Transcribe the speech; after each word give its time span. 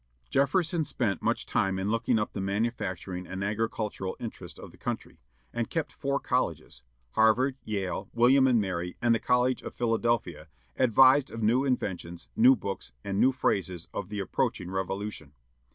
Jefferson 0.31 0.83
spent 0.83 1.21
much 1.21 1.45
time 1.45 1.77
in 1.77 1.91
looking 1.91 2.17
up 2.17 2.33
the 2.33 2.41
manufacturing 2.41 3.27
and 3.27 3.43
agricultural 3.43 4.17
interests 4.19 4.57
of 4.57 4.71
the 4.71 4.77
country, 4.79 5.19
and 5.53 5.69
kept 5.69 5.93
four 5.93 6.19
colleges 6.19 6.81
Harvard, 7.11 7.55
Yale, 7.65 8.09
William 8.11 8.47
and 8.47 8.59
Mary, 8.59 8.97
and 8.99 9.13
the 9.13 9.19
College 9.19 9.61
of 9.61 9.75
Philadelphia 9.75 10.47
advised 10.75 11.29
of 11.29 11.43
new 11.43 11.63
inventions, 11.63 12.29
new 12.35 12.55
books, 12.55 12.93
and 13.03 13.19
new 13.19 13.31
phases 13.31 13.87
of 13.93 14.09
the 14.09 14.17
approaching 14.19 14.71
Revolution. 14.71 15.33